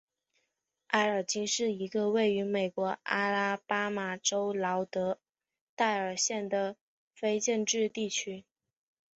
[0.87, 5.19] 埃尔金是一个位于美国阿拉巴马州劳德
[5.75, 6.75] 代尔县的
[7.13, 8.43] 非建制地区。